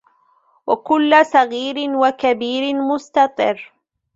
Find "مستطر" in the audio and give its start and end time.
2.81-3.73